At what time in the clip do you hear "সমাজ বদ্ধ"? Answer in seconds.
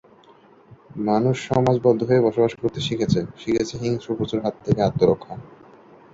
1.49-1.99